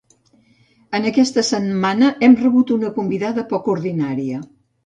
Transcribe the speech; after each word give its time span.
En 0.99 1.05
aquesta 1.09 1.43
setmana 1.51 2.09
hem 2.29 2.39
rebut 2.47 2.75
una 2.79 2.93
convidada 2.99 3.47
poc 3.55 3.71
ordinària. 3.79 4.43